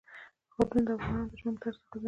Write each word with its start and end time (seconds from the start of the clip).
ښارونه 0.53 0.81
د 0.87 0.89
افغانانو 0.97 1.29
د 1.29 1.33
ژوند 1.41 1.57
طرز 1.61 1.77
اغېزمنوي. 1.79 1.99